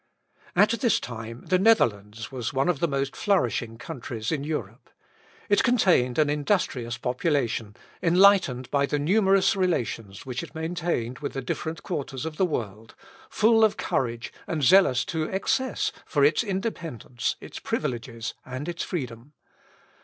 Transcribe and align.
At 0.55 0.71
this 0.79 0.99
time 0.99 1.43
the 1.45 1.59
Netherlands 1.59 2.31
was 2.31 2.51
one 2.53 2.69
of 2.69 2.79
the 2.79 2.87
most 2.87 3.15
flourishing 3.15 3.77
countries 3.77 4.31
in 4.31 4.43
Europe. 4.43 4.89
It 5.47 5.63
contained 5.63 6.17
an 6.17 6.27
industrious 6.27 6.97
population, 6.97 7.75
enlightened 8.01 8.71
by 8.71 8.87
the 8.87 8.97
numerous 8.97 9.55
relations 9.55 10.25
which 10.25 10.41
it 10.41 10.55
maintained 10.55 11.19
with 11.19 11.33
the 11.33 11.41
different 11.43 11.83
quarters 11.83 12.25
of 12.25 12.37
the 12.37 12.47
world, 12.47 12.95
full 13.29 13.63
of 13.63 13.77
courage, 13.77 14.33
and 14.47 14.63
zealous 14.63 15.05
to 15.05 15.25
excess 15.25 15.91
for 16.07 16.25
its 16.25 16.43
independence, 16.43 17.35
its 17.39 17.59
privileges, 17.59 18.33
and 18.43 18.67
its 18.67 18.81
freedom. 18.81 19.33